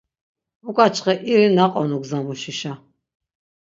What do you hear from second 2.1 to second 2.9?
muşişa...